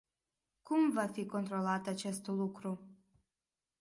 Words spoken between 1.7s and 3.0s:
acest lucru?